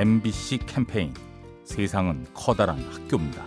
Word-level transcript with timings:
MBC 0.00 0.60
캠페인 0.64 1.12
세상은 1.62 2.24
커다란 2.32 2.78
학교입니다. 2.90 3.44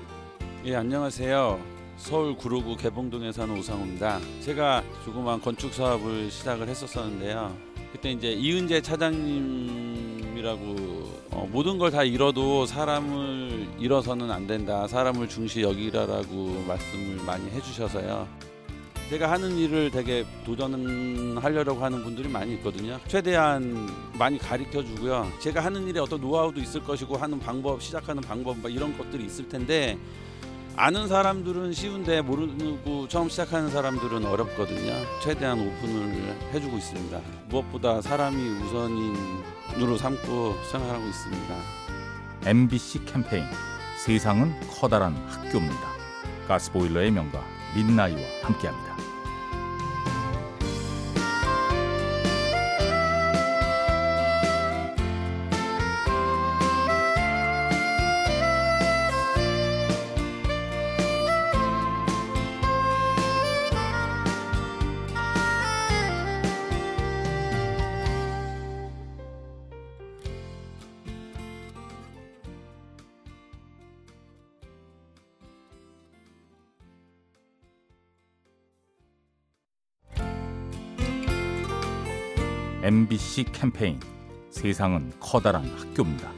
예, 0.65 0.75
안녕하세요. 0.75 1.59
서울 1.97 2.37
구로구 2.37 2.77
개봉동에 2.77 3.31
사는 3.31 3.57
오상우입니다. 3.57 4.19
제가 4.41 4.83
조그만 5.03 5.41
건축 5.41 5.73
사업을 5.73 6.29
시작을 6.29 6.67
했었었는데요. 6.69 7.57
그때 7.91 8.11
이제 8.11 8.33
이은재 8.33 8.81
차장님이라고 8.83 10.61
어, 11.31 11.49
모든 11.51 11.79
걸 11.79 11.89
다 11.89 12.03
잃어도 12.03 12.67
사람을 12.67 13.69
잃어서는 13.79 14.29
안 14.29 14.45
된다. 14.45 14.87
사람을 14.87 15.27
중시 15.29 15.63
여기라라고 15.63 16.65
말씀을 16.67 17.25
많이 17.25 17.49
해주셔서요. 17.49 18.27
제가 19.13 19.29
하는 19.29 19.55
일을 19.55 19.91
되게 19.91 20.25
도전하려고 20.43 21.83
하는 21.83 22.03
분들이 22.03 22.27
많이 22.27 22.53
있거든요. 22.55 22.99
최대한 23.07 23.87
많이 24.17 24.39
가르쳐 24.39 24.83
주고요. 24.83 25.31
제가 25.39 25.63
하는 25.63 25.87
일에 25.87 25.99
어떤 25.99 26.19
노하우도 26.19 26.59
있을 26.59 26.83
것이고 26.83 27.17
하는 27.17 27.39
방법, 27.39 27.79
시작하는 27.79 28.23
방법 28.23 28.57
막 28.57 28.73
이런 28.73 28.97
것들이 28.97 29.25
있을 29.25 29.47
텐데 29.47 29.99
아는 30.75 31.07
사람들은 31.07 31.73
쉬운데 31.73 32.21
모르고 32.21 33.07
처음 33.07 33.29
시작하는 33.29 33.69
사람들은 33.69 34.25
어렵거든요. 34.25 34.91
최대한 35.21 35.59
오픈을 35.59 36.35
해주고 36.51 36.75
있습니다. 36.75 37.21
무엇보다 37.49 38.01
사람이 38.01 38.35
우선인으로 38.63 39.95
삼고 39.95 40.55
생활하고 40.71 41.05
있습니다. 41.05 41.55
MBC 42.47 43.05
캠페인 43.05 43.45
세상은 44.03 44.59
커다란 44.71 45.13
학교입니다. 45.27 45.93
가스보일러의 46.47 47.11
명가 47.11 47.43
민나이와 47.75 48.19
함께합니다. 48.41 49.02
MBC 82.83 83.45
캠페인 83.53 83.97
세상은 84.49 85.13
커다란 85.21 85.63
학교입니다. 85.77 86.29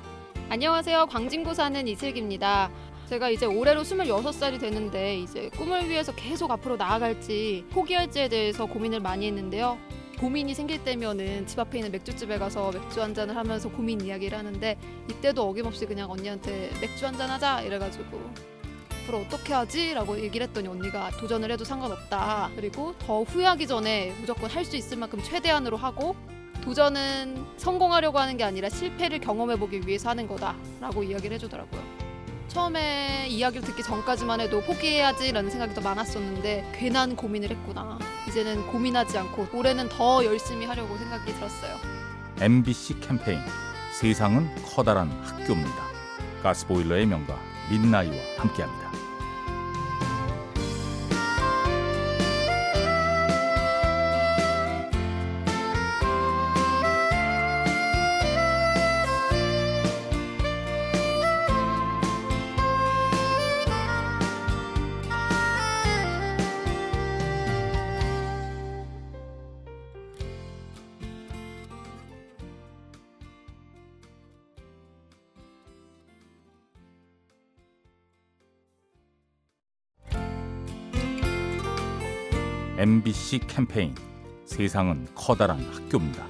안녕하세요. 0.50 1.08
광진구 1.08 1.56
사는 1.56 1.88
이슬기입니다. 1.88 2.70
제가 3.10 3.32
이제 3.32 3.48
올해로 3.48 3.82
26살이 3.82 4.60
되는데 4.60 5.18
이제 5.18 5.50
꿈을 5.58 5.90
위해서 5.90 6.14
계속 6.14 6.52
앞으로 6.52 6.76
나아갈지 6.78 7.66
포기할지에 7.72 8.28
대해서 8.28 8.68
고민을 8.68 9.00
많이 9.00 9.26
했는데요. 9.26 9.80
고민이 10.20 10.54
생길 10.54 10.84
때면은 10.84 11.48
집 11.48 11.58
앞에 11.58 11.80
있는 11.80 11.92
맥주집에 11.92 12.38
가서 12.38 12.72
맥주 12.72 13.02
한 13.02 13.16
잔을 13.16 13.36
하면서 13.36 13.68
고민 13.68 14.00
이야기를 14.02 14.38
하는데 14.38 14.78
이때도 15.10 15.50
어김없이 15.50 15.88
그냥 15.88 16.12
언니한테 16.12 16.70
맥주 16.80 17.08
한 17.08 17.18
잔 17.18 17.28
하자 17.32 17.62
이래가지고 17.64 18.22
앞으로 19.04 19.18
어떻게 19.22 19.52
하지? 19.54 19.96
라고 19.96 20.20
얘기를 20.20 20.46
했더니 20.46 20.68
언니가 20.68 21.10
도전을 21.18 21.50
해도 21.50 21.64
상관없다. 21.64 22.52
그리고 22.56 22.94
더 23.00 23.24
후회하기 23.24 23.66
전에 23.66 24.14
무조건 24.20 24.48
할 24.52 24.64
수 24.64 24.76
있을 24.76 24.98
만큼 24.98 25.24
최대한으로 25.24 25.78
하고 25.78 26.16
도전은 26.66 27.46
성공하려고 27.58 28.18
하는 28.20 28.38
게 28.38 28.44
아니라 28.44 28.70
실패를 28.70 29.20
경험해 29.20 29.58
보기 29.58 29.86
위해서 29.86 30.10
하는 30.10 30.28
거다라고 30.28 31.04
이야기를 31.04 31.36
해주더라고요. 31.36 31.82
처음에 32.48 33.28
이야기를 33.30 33.64
듣기 33.68 33.84
전까지만 33.84 34.40
해도 34.40 34.62
포기해야지라는 34.62 35.52
생각이 35.52 35.76
더 35.76 35.82
많았었는데 35.82 36.72
괜한 36.74 37.16
고민을 37.16 37.52
했구나. 37.52 38.00
이제는 38.28 38.66
고민하지 38.68 39.16
않고 39.18 39.48
올해는 39.54 39.90
더 39.90 40.26
열심히 40.26 40.66
하려고 40.66 40.98
생각이 40.98 41.34
들었어요. 41.34 41.78
MBC 42.42 43.00
캠페인 43.00 43.40
세상은 44.00 44.50
커다란 44.64 45.12
학교입니다. 45.24 45.86
가스보일러의 46.42 47.06
명가 47.06 47.38
민나이와 47.70 48.16
함께합니다. 48.38 48.95
MBC 82.78 83.40
캠페인 83.48 83.96
세상은 84.44 85.08
커다란 85.16 85.62
학교입니다. 85.72 86.28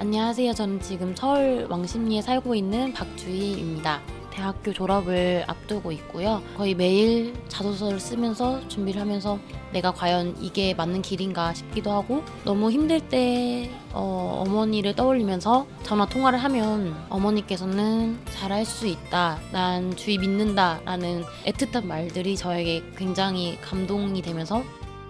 안녕하세요. 0.00 0.52
저는 0.52 0.80
지금 0.80 1.14
서울 1.14 1.68
왕십리에 1.70 2.20
살고 2.20 2.56
있는 2.56 2.92
박주희입니다. 2.92 4.00
대학교 4.32 4.72
졸업을 4.72 5.44
앞두고 5.46 5.92
있고요. 5.92 6.42
거의 6.56 6.74
매일 6.74 7.32
자소서를 7.46 8.00
쓰면서 8.00 8.66
준비를 8.66 9.00
하면서 9.00 9.38
내가 9.72 9.92
과연 9.92 10.36
이게 10.40 10.74
맞는 10.74 11.02
길인가 11.02 11.54
싶기도 11.54 11.92
하고 11.92 12.24
너무 12.44 12.72
힘들 12.72 13.00
때 13.00 13.70
어, 13.92 14.44
어머니를 14.46 14.96
떠올리면서 14.96 15.66
전화 15.84 16.06
통화를 16.06 16.40
하면 16.40 16.96
어머니께서는 17.08 18.18
잘할 18.30 18.64
수 18.64 18.88
있다. 18.88 19.38
난 19.52 19.94
주희 19.94 20.18
믿는다. 20.18 20.80
라는 20.84 21.22
애틋한 21.46 21.86
말들이 21.86 22.36
저에게 22.36 22.82
굉장히 22.96 23.60
감동이 23.60 24.22
되면서 24.22 24.64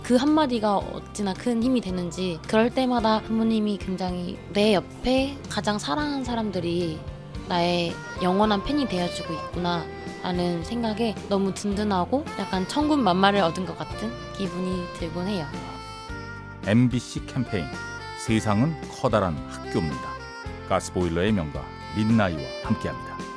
그 0.08 0.16
한마디가 0.16 0.78
어찌나 0.78 1.34
큰 1.34 1.62
힘이 1.62 1.82
되는지 1.82 2.40
그럴 2.48 2.70
때마다 2.70 3.20
부모님이 3.20 3.76
굉장히 3.76 4.38
내 4.54 4.72
옆에 4.72 5.36
가장 5.50 5.78
사랑하는 5.78 6.24
사람들이 6.24 6.98
나의 7.46 7.92
영원한 8.22 8.64
팬이 8.64 8.88
되어주고 8.88 9.34
있구나 9.34 9.84
라는 10.22 10.64
생각에 10.64 11.14
너무 11.28 11.52
든든하고 11.52 12.24
약간 12.38 12.66
천군 12.68 13.04
만마를 13.04 13.40
얻은 13.40 13.66
것 13.66 13.76
같은 13.76 14.10
기분이 14.38 14.82
들곤 14.94 15.26
해요. 15.26 15.46
MBC 16.64 17.26
캠페인 17.26 17.66
세상은 18.24 18.74
커다란 18.90 19.36
학교입니다. 19.50 20.08
가스보일러의 20.70 21.32
명가 21.32 21.62
민나이와 21.98 22.40
함께합니다. 22.64 23.27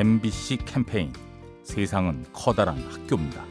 MBC 0.00 0.56
캠페인 0.64 1.12
세상은 1.62 2.24
커다란 2.32 2.78
학교입니다. 2.90 3.44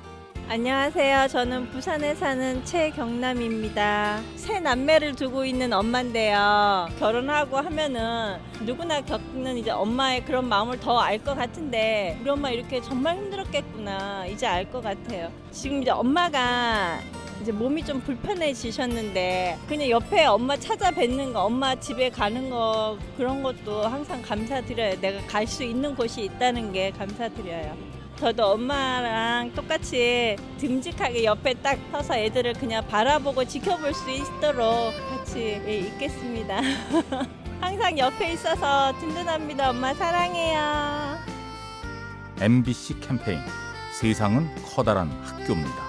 안녕하세요. 0.50 1.28
저는 1.28 1.70
부산에 1.70 2.16
사는 2.16 2.66
최경남입니다. 2.66 4.20
새 4.36 4.60
남매를 4.60 5.14
두고 5.16 5.46
있는 5.46 5.72
엄마인데요. 5.72 6.90
결혼하고 6.98 7.58
하면은 7.58 8.38
누구나 8.62 9.00
겪는 9.02 9.58
이제 9.58 9.70
엄마의 9.70 10.26
그런 10.26 10.50
마음을 10.50 10.80
더 10.80 11.00
알 11.00 11.20
것 11.20 11.36
같은데 11.36 12.18
우리 12.20 12.32
엄마 12.32 12.50
이렇게 12.50 12.82
정말 12.82 13.18
힘들었겠구나 13.18 14.26
이제 14.26 14.48
알 14.48 14.72
것 14.72 14.82
같아요. 14.84 15.32
지금 15.52 15.84
이제 15.84 15.92
엄마가 15.92 16.98
이제 17.42 17.52
몸이 17.52 17.84
좀 17.86 18.02
불편해지셨는데 18.02 19.58
그냥 19.68 19.90
옆에 19.90 20.26
엄마 20.26 20.58
찾아뵙는 20.58 21.34
거, 21.34 21.44
엄마 21.46 21.76
집에 21.76 22.10
가는 22.10 22.50
거 22.50 22.98
그런 23.18 23.42
것도 23.42 23.84
항상 23.88 24.22
감사드려요. 24.22 25.00
내가 25.00 25.26
갈 25.28 25.48
수 25.48 25.64
있는 25.64 25.96
곳이 25.96 26.24
있다는 26.26 26.72
게 26.74 26.92
감사드려요. 26.92 27.76
저도 28.20 28.52
엄마랑 28.52 29.54
똑같이 29.54 30.36
듬직하게 30.60 31.24
옆에 31.24 31.54
딱 31.56 31.80
서서 31.92 32.18
애들을 32.18 32.54
그냥 32.54 32.86
바라보고 32.88 33.46
지켜볼 33.46 33.94
수 33.94 34.12
있도록 34.12 34.94
같이 35.10 35.40
예, 35.66 35.80
있겠습니다. 35.80 36.60
항상 37.62 37.98
옆에 37.98 38.34
있어서 38.34 38.94
든든합니다. 39.00 39.70
엄마 39.70 39.94
사랑해요. 39.94 41.18
MBC 42.42 43.00
캠페인 43.00 43.40
세상은 44.00 44.48
커다란 44.64 45.10
학교입니다. 45.24 45.89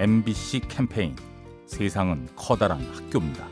MBC 0.00 0.60
캠페인 0.60 1.14
세상은 1.66 2.26
커다란 2.34 2.80
학교입니다. 2.80 3.46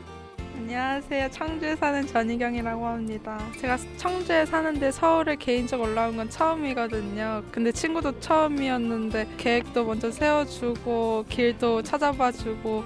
안녕하세요. 0.57 1.29
청주에 1.29 1.75
사는 1.75 2.07
전희경이라고 2.07 2.87
합니다. 2.87 3.37
제가 3.59 3.77
청주에 3.97 4.47
사는데 4.47 4.91
서울에 4.91 5.35
개인적 5.35 5.79
올라온 5.79 6.17
건 6.17 6.27
처음이거든요. 6.27 7.43
근데 7.51 7.71
친구도 7.71 8.19
처음이었는데 8.19 9.27
계획도 9.37 9.85
먼저 9.85 10.09
세워주고 10.09 11.25
길도 11.29 11.83
찾아봐주고 11.83 12.83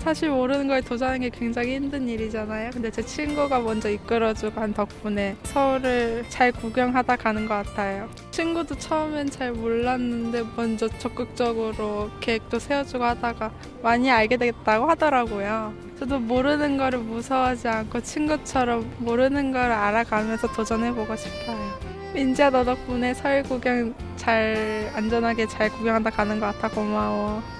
사실 0.00 0.30
모르는 0.30 0.66
거에 0.66 0.80
도전하는 0.80 1.20
게 1.20 1.30
굉장히 1.30 1.74
힘든 1.74 2.08
일이잖아요. 2.08 2.70
근데 2.72 2.90
제 2.90 3.02
친구가 3.02 3.60
먼저 3.60 3.90
이끌어주고 3.90 4.58
한 4.58 4.72
덕분에 4.72 5.36
서울을 5.44 6.24
잘 6.30 6.50
구경하다 6.52 7.16
가는 7.16 7.46
것 7.46 7.54
같아요. 7.66 8.08
친구도 8.30 8.76
처음엔 8.76 9.30
잘 9.30 9.52
몰랐는데 9.52 10.44
먼저 10.56 10.88
적극적으로 10.88 12.10
계획도 12.20 12.58
세워주고 12.58 13.04
하다가 13.04 13.52
많이 13.82 14.10
알게 14.10 14.38
되겠다고 14.38 14.88
하더라고요. 14.88 15.74
저도 15.98 16.18
모르는 16.18 16.78
거를 16.78 17.00
무서워하지 17.00 17.68
않고 17.68 18.00
친구처럼 18.00 18.90
모르는 18.98 19.52
거를 19.52 19.70
알아가면서 19.70 20.50
도전해보고 20.52 21.14
싶어요. 21.14 21.78
민지야 22.14 22.50
너 22.50 22.64
덕분에 22.64 23.12
서울 23.12 23.42
구경 23.42 23.94
잘 24.16 24.90
안전하게 24.94 25.46
잘 25.46 25.68
구경하다 25.68 26.08
가는 26.10 26.40
것 26.40 26.46
같아 26.46 26.68
고마워. 26.74 27.59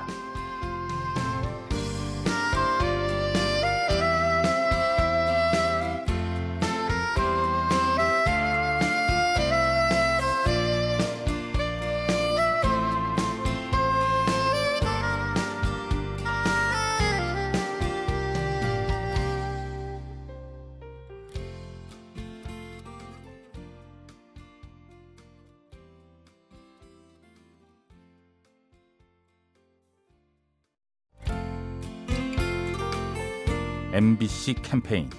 MBC 33.93 34.55
캠페인 34.61 35.09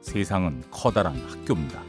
세상은 0.00 0.62
커다란 0.70 1.14
학교입니다. 1.28 1.82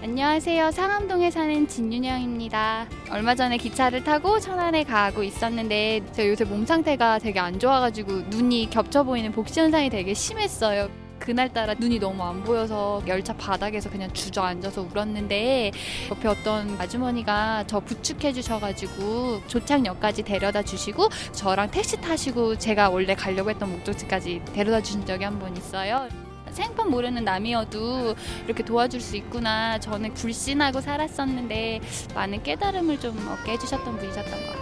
안녕하세요. 0.00 0.70
상암동에 0.70 1.32
사는 1.32 1.66
진윤영입니다. 1.66 2.86
얼마 3.10 3.34
전에 3.34 3.56
기차를 3.56 4.04
타고 4.04 4.38
천안에 4.38 4.84
가고 4.84 5.24
있었는데 5.24 6.02
제가 6.12 6.28
요새 6.28 6.44
몸 6.44 6.64
상태가 6.64 7.18
되게 7.18 7.40
안 7.40 7.58
좋아가지고 7.58 8.12
눈이 8.30 8.70
겹쳐 8.70 9.02
보이는 9.02 9.32
복시 9.32 9.58
현상이 9.58 9.90
되게 9.90 10.14
심했어요. 10.14 10.88
그날따라 11.28 11.74
눈이 11.74 11.98
너무 11.98 12.22
안 12.22 12.42
보여서 12.42 13.02
열차 13.06 13.34
바닥에서 13.36 13.90
그냥 13.90 14.10
주저앉아서 14.14 14.80
울었는데 14.80 15.72
옆에 16.10 16.26
어떤 16.26 16.80
아주머니가 16.80 17.64
저 17.66 17.80
부축해 17.80 18.32
주셔가지고 18.32 19.42
조창역까지 19.46 20.22
데려다 20.22 20.62
주시고 20.62 21.10
저랑 21.32 21.70
택시 21.70 22.00
타시고 22.00 22.56
제가 22.56 22.88
원래 22.88 23.14
가려고 23.14 23.50
했던 23.50 23.70
목적지까지 23.72 24.40
데려다 24.54 24.80
주신 24.80 25.04
적이 25.04 25.24
한 25.24 25.38
번 25.38 25.54
있어요. 25.54 26.08
생판 26.50 26.88
모르는 26.90 27.24
남이어도 27.24 28.14
이렇게 28.46 28.64
도와줄 28.64 28.98
수 29.02 29.16
있구나. 29.16 29.78
저는 29.78 30.14
불신하고 30.14 30.80
살았었는데 30.80 31.80
많은 32.14 32.42
깨달음을 32.42 32.98
좀 33.00 33.16
얻게 33.28 33.52
해주셨던 33.52 33.98
분이셨던 33.98 34.32
것 34.32 34.46
같아요. 34.46 34.57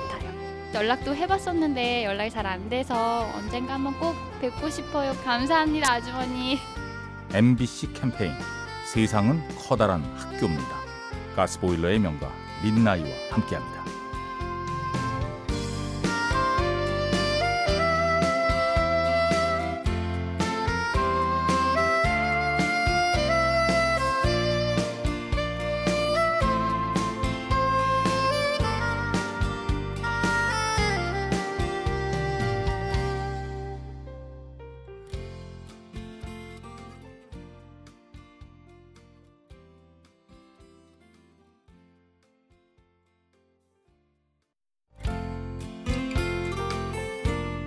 연락도 0.75 1.15
해봤었는데 1.15 2.05
연락이 2.05 2.31
잘 2.31 2.47
안 2.47 2.69
돼서 2.69 3.29
언젠가 3.35 3.75
한번 3.75 3.99
꼭 3.99 4.15
뵙고 4.41 4.69
싶어요. 4.71 5.13
감사합니다, 5.25 5.91
아주머니. 5.93 6.59
MBC 7.33 7.93
캠페인 7.93 8.33
세상은 8.93 9.43
커다란 9.59 10.03
학교입니다. 10.17 10.77
가스보일러의 11.35 11.99
명가 11.99 12.31
민나이와 12.63 13.09
함께합니다. 13.31 13.85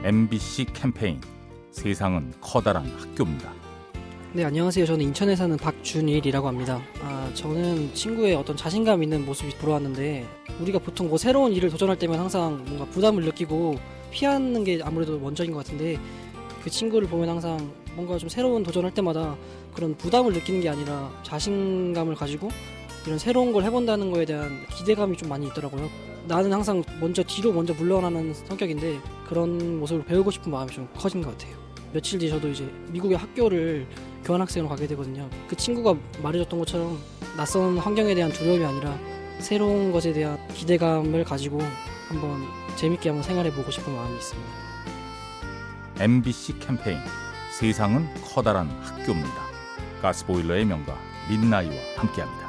MBC 0.10 0.66
캠페인 0.74 1.22
세상은 1.70 2.34
커다란 2.42 2.84
학교입니다. 2.98 3.54
네, 4.34 4.44
안녕하세요. 4.44 4.88
저는 4.88 5.06
인천에 5.06 5.36
사는 5.36 5.56
박준일이라고 5.56 6.48
합니다. 6.48 6.82
아, 7.04 7.30
저는 7.36 7.94
친구의 7.94 8.34
어떤 8.34 8.58
자신감 8.58 9.04
있는 9.04 9.24
모습이 9.24 9.56
부러웠는데 9.60 10.26
우리가 10.62 10.80
보통 10.80 11.10
뭐 11.10 11.20
새로운 11.20 11.52
일을 11.52 11.70
도전할 11.70 12.00
때면 12.00 12.18
항상 12.18 12.66
뭔가 12.66 12.86
부담을 12.86 13.24
느끼고 13.24 13.76
피하는 14.10 14.64
게 14.64 14.80
아무래도 14.84 15.20
먼저인 15.20 15.52
것 15.52 15.60
같은데 15.60 16.00
그 16.64 16.72
친구를 16.72 17.08
보면 17.08 17.30
항상 17.30 17.72
뭔가 17.94 18.18
좀 18.18 18.30
새로운 18.30 18.64
도전할 18.64 18.92
때마다 18.96 19.38
그런 19.76 19.96
부담을 19.96 20.34
느끼는 20.34 20.62
게 20.62 20.70
아니라 20.70 21.12
자신감을 21.22 22.16
가지고 22.16 22.50
이런 23.06 23.20
새로운 23.20 23.54
걸 23.54 23.62
해본다는 23.64 24.10
거에 24.10 24.26
대한 24.26 24.66
기대감이 24.76 25.18
좀 25.18 25.30
많이 25.30 25.46
있더라고요. 25.46 26.09
나는 26.30 26.54
항상 26.54 26.84
먼저 27.02 27.24
뒤로 27.24 27.52
먼저 27.52 27.74
물러나는 27.74 28.36
성격인데 28.36 29.00
그런 29.28 29.80
모습을 29.80 30.06
배우고 30.06 30.30
싶은 30.30 30.52
마음이 30.52 30.72
좀 30.72 30.88
커진 30.96 31.24
것 31.24 31.36
같아요. 31.36 31.58
며칠 31.92 32.20
뒤 32.20 32.30
저도 32.30 32.50
이제 32.50 32.72
미국의 32.92 33.18
학교를 33.18 33.88
교환학생으로 34.24 34.70
가게 34.70 34.86
되거든요. 34.86 35.28
그 35.48 35.56
친구가 35.56 35.96
말해줬던 36.22 36.60
것처럼 36.60 37.00
낯선 37.36 37.80
환경에 37.80 38.14
대한 38.14 38.32
두려움이 38.32 38.64
아니라 38.64 38.96
새로운 39.40 39.92
것에 39.92 40.14
대한 40.14 40.38
기대감을 40.50 41.24
가지고 41.24 41.62
한번 42.08 42.44
재밌게 42.76 43.10
한번 43.10 43.24
생활해보고 43.24 43.72
싶은 43.72 43.92
마음이 43.92 44.16
있습니다. 44.16 44.50
MBC 46.00 46.60
캠페인 46.60 47.00
세상은 47.58 48.08
커다란 48.24 48.70
학교입니다. 48.84 49.50
가스보일러의 50.04 50.66
명가 50.66 50.96
민나이와 51.28 51.74
함께합니다. 51.98 52.49